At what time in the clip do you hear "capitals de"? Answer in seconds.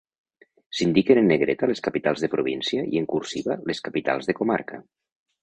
1.87-2.31, 3.91-4.39